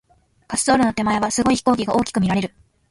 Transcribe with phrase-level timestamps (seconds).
[0.49, 2.55] 滑走路の手前は、すごい飛行機が大きく見られる。